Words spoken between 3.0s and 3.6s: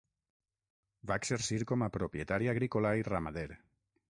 i ramader.